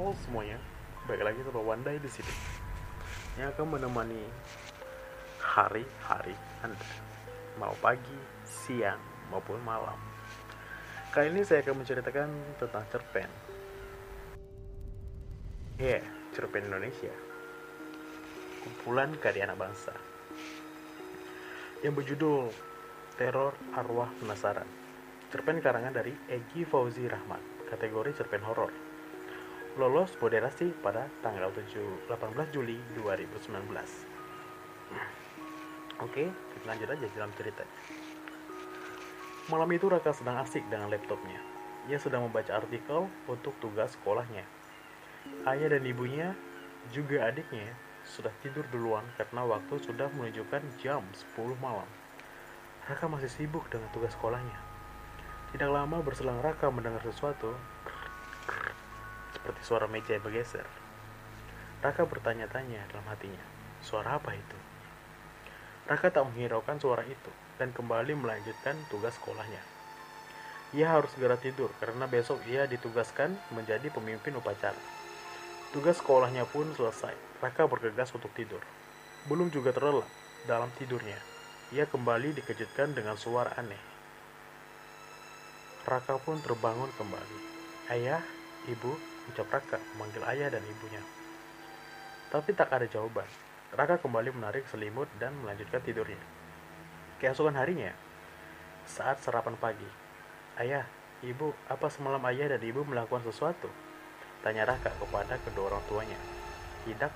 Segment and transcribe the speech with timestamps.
[0.00, 0.56] Semuanya,
[1.04, 2.32] balik lagi sama Wandai di sini.
[3.36, 4.24] Yang akan menemani
[5.36, 6.32] hari-hari
[6.64, 6.88] Anda,
[7.60, 8.16] mau pagi,
[8.48, 8.96] siang,
[9.28, 10.00] maupun malam.
[11.12, 13.28] Kali ini saya akan menceritakan tentang cerpen.
[15.76, 17.12] Ya, yeah, cerpen Indonesia.
[18.64, 19.92] Kumpulan karya anak bangsa.
[21.84, 22.48] Yang berjudul
[23.20, 24.68] Teror Arwah Penasaran.
[25.28, 28.72] Cerpen karangan dari Egi Fauzi Rahmat, kategori cerpen horor
[29.78, 33.54] lolos moderasi pada tanggal 7, 18 Juli 2019.
[36.02, 37.78] Oke, kita lanjut aja dalam ceritanya.
[39.46, 41.38] Malam itu Raka sedang asik dengan laptopnya.
[41.86, 44.42] Ia sedang membaca artikel untuk tugas sekolahnya.
[45.46, 46.34] Ayah dan ibunya,
[46.90, 47.70] juga adiknya,
[48.02, 51.86] sudah tidur duluan karena waktu sudah menunjukkan jam 10 malam.
[52.90, 54.58] Raka masih sibuk dengan tugas sekolahnya.
[55.54, 57.54] Tidak lama berselang Raka mendengar sesuatu
[59.50, 60.62] seperti suara meja yang bergeser.
[61.82, 63.42] Raka bertanya-tanya dalam hatinya,
[63.82, 64.58] suara apa itu?
[65.90, 69.58] Raka tak menghiraukan suara itu dan kembali melanjutkan tugas sekolahnya.
[70.70, 74.78] Ia harus segera tidur karena besok ia ditugaskan menjadi pemimpin upacara.
[75.74, 77.42] Tugas sekolahnya pun selesai.
[77.42, 78.62] Raka bergegas untuk tidur.
[79.26, 80.06] Belum juga terlelap
[80.46, 81.18] dalam tidurnya.
[81.74, 83.82] Ia kembali dikejutkan dengan suara aneh.
[85.90, 87.38] Raka pun terbangun kembali.
[87.90, 88.22] Ayah,
[88.70, 88.94] ibu,
[89.30, 91.02] ucap Raka memanggil ayah dan ibunya.
[92.30, 93.26] Tapi tak ada jawaban.
[93.70, 96.18] Raka kembali menarik selimut dan melanjutkan tidurnya.
[97.22, 97.94] Keesokan harinya,
[98.86, 99.86] saat sarapan pagi,
[100.58, 100.84] Ayah,
[101.22, 103.70] ibu, apa semalam ayah dan ibu melakukan sesuatu?
[104.42, 106.18] Tanya Raka kepada kedua orang tuanya.
[106.84, 107.12] Tidak,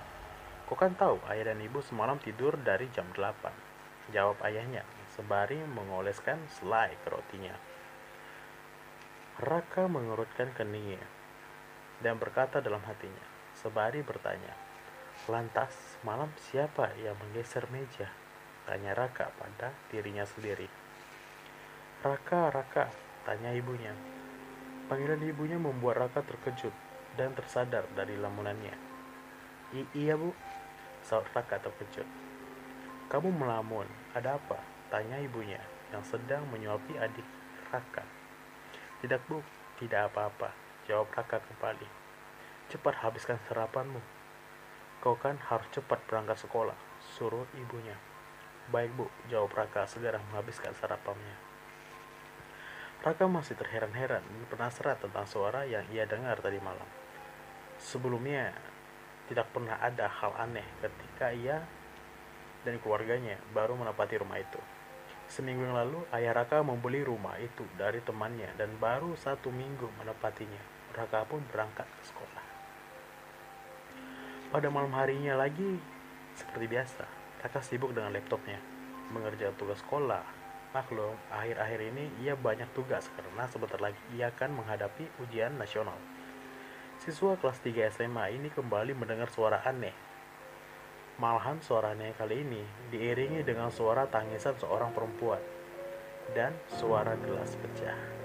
[0.71, 4.15] kau kan tahu ayah dan ibu semalam tidur dari jam 8.
[4.15, 7.55] Jawab ayahnya, sembari mengoleskan selai ke rotinya.
[9.41, 11.14] Raka mengerutkan keningnya
[12.03, 14.65] dan berkata dalam hatinya, sebari bertanya,
[15.25, 15.73] Lantas,
[16.05, 18.11] malam siapa yang menggeser meja?
[18.67, 20.69] Tanya Raka pada dirinya sendiri.
[22.05, 22.93] Raka, Raka,
[23.25, 23.89] tanya ibunya.
[24.85, 26.69] Panggilan ibunya membuat Raka terkejut
[27.17, 28.75] dan tersadar dari lamunannya.
[29.73, 30.29] I iya bu,
[31.01, 32.05] saut Raka terkejut.
[33.09, 34.61] Kamu melamun, ada apa?
[34.93, 37.25] Tanya ibunya yang sedang menyuapi adik
[37.73, 38.05] Raka.
[39.01, 39.41] Tidak bu,
[39.81, 40.53] tidak apa-apa,
[40.85, 41.89] Jawab Raka kembali.
[42.69, 43.97] Cepat habiskan sarapanmu.
[45.01, 47.97] Kau kan harus cepat berangkat sekolah, suruh ibunya.
[48.69, 51.41] Baik bu, jawab Raka segera menghabiskan sarapannya.
[53.01, 56.85] Raka masih terheran-heran dan penasaran tentang suara yang ia dengar tadi malam.
[57.81, 58.53] Sebelumnya,
[59.25, 61.65] tidak pernah ada hal aneh ketika ia
[62.61, 64.61] dan keluarganya baru menempati rumah itu.
[65.25, 70.74] Seminggu yang lalu, ayah Raka membeli rumah itu dari temannya dan baru satu minggu menempatinya.
[70.95, 72.45] Raka pun berangkat ke sekolah.
[74.55, 75.75] Pada malam harinya lagi,
[76.39, 77.03] seperti biasa,
[77.43, 78.63] Raka sibuk dengan laptopnya,
[79.11, 80.23] mengerjakan tugas sekolah.
[80.71, 85.95] Maklum, akhir-akhir ini ia banyak tugas karena sebentar lagi ia akan menghadapi ujian nasional.
[86.99, 89.95] Siswa kelas 3 SMA ini kembali mendengar suara aneh.
[91.19, 95.39] Malahan suara aneh kali ini diiringi dengan suara tangisan seorang perempuan
[96.35, 98.24] dan suara gelas pecah.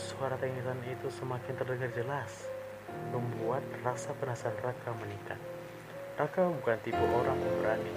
[0.00, 2.48] Suara tangisan itu semakin terdengar jelas,
[3.12, 5.36] membuat rasa penasaran Raka meningkat.
[6.16, 7.92] Raka bukan tipe orang pemberani,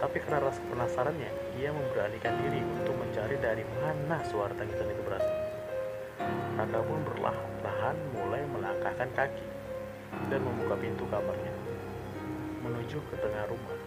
[0.00, 1.28] tapi karena rasa penasarannya,
[1.60, 5.36] ia memberanikan diri untuk mencari dari mana suara tangisan itu berasal.
[6.56, 9.48] Raka pun perlahan-lahan mulai melangkahkan kaki
[10.32, 11.52] dan membuka pintu kamarnya,
[12.64, 13.78] menuju ke tengah rumah.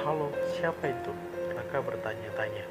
[0.00, 1.12] Halo, siapa itu?
[1.72, 2.68] Raka bertanya-tanya.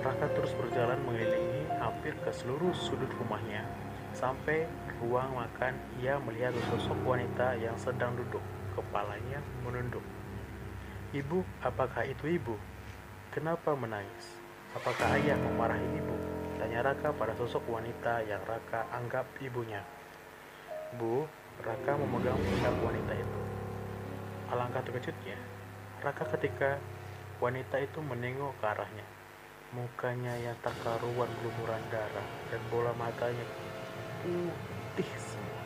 [0.00, 3.68] Raka terus berjalan mengelilingi hampir ke seluruh sudut rumahnya.
[4.16, 4.64] Sampai
[4.96, 8.40] ruang makan, ia melihat sosok wanita yang sedang duduk,
[8.72, 10.00] kepalanya menunduk.
[11.12, 12.56] Ibu, apakah itu ibu?
[13.36, 14.40] Kenapa menangis?
[14.72, 16.16] Apakah ayah memarahi ibu?
[16.56, 19.84] Tanya Raka pada sosok wanita yang Raka anggap ibunya.
[20.96, 21.28] Bu,
[21.60, 23.40] Raka memegang pundak wanita itu.
[24.48, 25.36] Alangkah terkejutnya,
[26.00, 26.80] Raka ketika
[27.36, 29.06] wanita itu menengok ke arahnya.
[29.74, 33.44] Mukanya yang tak karuan gelumuran darah dan bola matanya
[34.22, 35.62] putih semua.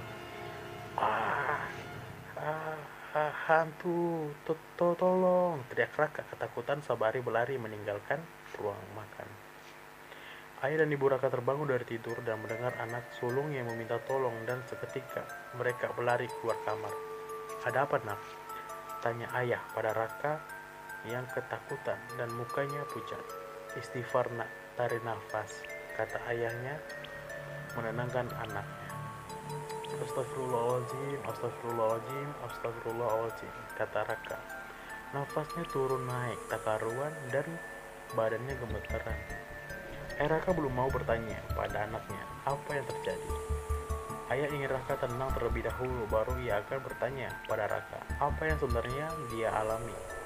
[0.99, 1.63] Ah,
[2.41, 2.79] ah,
[3.15, 5.63] ah hantu, to, to, tolong!
[5.71, 8.19] Teriak Raka ketakutan sabari berlari meninggalkan
[8.59, 9.29] ruang makan.
[10.61, 14.61] Ayah dan ibu Raka terbangun dari tidur dan mendengar anak sulung yang meminta tolong dan
[14.69, 15.25] seketika
[15.57, 16.93] mereka berlari keluar kamar.
[17.65, 18.21] Ada apa nak?
[19.01, 20.60] Tanya ayah pada Raka
[21.09, 23.23] yang ketakutan dan mukanya pucat.
[23.79, 25.63] Istighfar nak, tarik nafas,
[25.97, 26.77] kata ayahnya
[27.79, 28.91] menenangkan anaknya.
[30.01, 34.39] Astagfirullahaladzim, astagfirullahaladzim, astagfirullahaladzim, kata Raka.
[35.11, 37.47] Nafasnya turun naik tak karuan dan
[38.15, 39.19] badannya gemetaran.
[40.21, 43.33] Eh Raka belum mau bertanya pada anaknya apa yang terjadi.
[44.31, 49.07] Ayah ingin Raka tenang terlebih dahulu baru ia akan bertanya pada Raka apa yang sebenarnya
[49.35, 50.20] dia alami.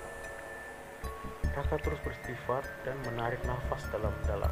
[1.55, 4.51] Raka terus beristighfar dan menarik nafas dalam-dalam.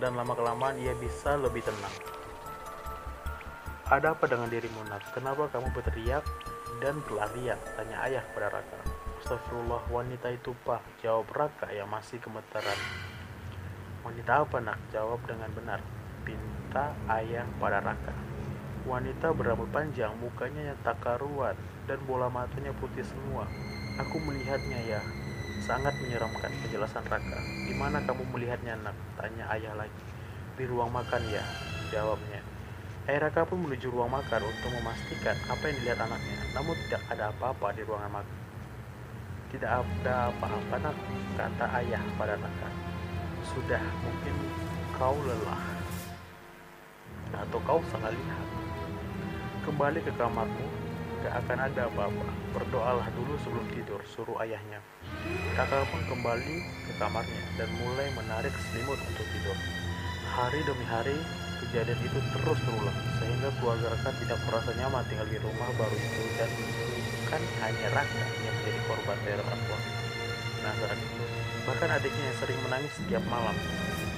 [0.00, 1.92] Dan lama-kelamaan ia bisa lebih tenang.
[3.92, 5.04] Ada apa dengan dirimu nak?
[5.12, 6.24] Kenapa kamu berteriak
[6.80, 7.60] dan berlarian?
[7.76, 8.80] Tanya ayah pada Raka.
[9.26, 12.78] Astagfirullah wanita itu pak Jawab Raka yang masih gemetaran
[14.06, 14.78] Wanita apa nak?
[14.94, 15.82] Jawab dengan benar
[16.22, 18.14] Pinta ayah pada Raka
[18.86, 21.58] Wanita berambut panjang, mukanya yang tak karuan
[21.90, 23.50] Dan bola matanya putih semua
[23.98, 25.02] Aku melihatnya ya
[25.66, 28.94] Sangat menyeramkan penjelasan Raka Di mana kamu melihatnya nak?
[29.18, 30.04] Tanya ayah lagi
[30.54, 31.42] Di ruang makan ya
[31.90, 32.38] Jawabnya
[33.10, 37.34] Ayah Raka pun menuju ruang makan untuk memastikan apa yang dilihat anaknya Namun tidak ada
[37.34, 38.46] apa-apa di ruangan makan
[39.46, 40.96] tidak ada apa-apa nak,
[41.38, 42.68] kata ayah pada Raka.
[43.46, 44.34] Sudah, mungkin
[44.98, 45.64] kau lelah.
[47.30, 48.46] Atau kau salah lihat.
[49.62, 50.66] Kembali ke kamarmu,
[51.26, 52.26] gak akan ada apa-apa.
[52.54, 54.78] Berdoalah dulu sebelum tidur, suruh ayahnya.
[55.58, 56.56] Kakak pun kembali
[56.86, 59.58] ke kamarnya dan mulai menarik selimut untuk tidur.
[60.38, 61.18] Hari demi hari,
[61.66, 66.22] kejadian itu terus berulang, sehingga keluarga Raka tidak merasa nyaman tinggal di rumah baru itu
[66.38, 69.80] dan bukan hanya Raka yang menjadi korban teror Akbar
[70.62, 71.24] Penasaran itu.
[71.66, 73.56] Bahkan adiknya yang sering menangis setiap malam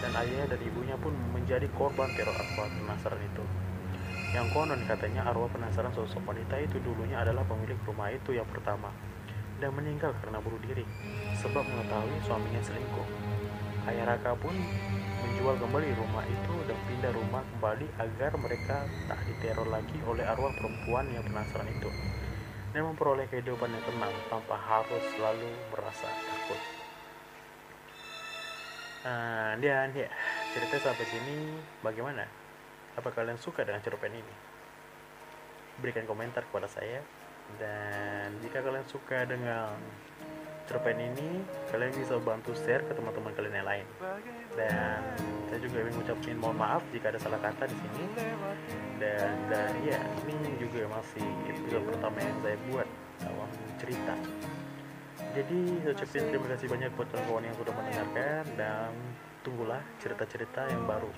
[0.05, 3.45] dan ayah dan ibunya pun menjadi korban teror Akbar penasaran itu.
[4.37, 8.93] Yang konon katanya arwah penasaran sosok wanita itu dulunya adalah pemilik rumah itu yang pertama
[9.59, 10.85] dan meninggal karena bunuh diri
[11.41, 13.09] sebab mengetahui suaminya selingkuh.
[13.89, 14.53] Ayah Raka pun
[15.25, 20.53] menjual kembali rumah itu dan pindah rumah kembali agar mereka tak diteror lagi oleh arwah
[20.53, 21.89] perempuan yang penasaran itu
[22.77, 26.61] dan memperoleh kehidupan yang tenang tanpa harus selalu merasa takut.
[29.09, 30.11] Nah, dan ya,
[30.53, 32.29] cerita sampai sini bagaimana?
[32.99, 34.35] Apa kalian suka dengan cerpen ini?
[35.79, 36.99] Berikan komentar kepada saya.
[37.63, 39.79] Dan jika kalian suka dengan
[40.67, 43.87] cerpen ini, kalian bisa bantu share ke teman-teman kalian yang lain.
[44.59, 44.99] Dan
[45.47, 48.05] saya juga ingin mengucapkan mohon maaf jika ada salah kata di sini.
[48.99, 51.25] Dan dan ya, ini juga masih
[51.55, 52.89] episode pertama yang saya buat
[53.31, 53.49] awal
[53.79, 54.15] cerita.
[55.39, 58.91] Jadi saya ucapin terima kasih banyak buat kawan-kawan yang sudah mendengarkan dan
[59.47, 61.11] tunggulah cerita-cerita yang baru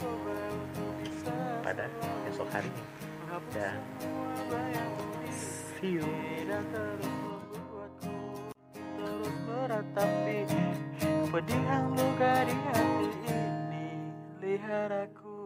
[1.71, 1.87] pada
[2.27, 2.67] esok hari.
[3.55, 3.79] Dan
[5.79, 6.07] see you.
[9.47, 10.51] Meratapi
[11.31, 11.63] Pedih
[11.95, 13.87] luka di hati ini.
[14.43, 15.40] Lihat aku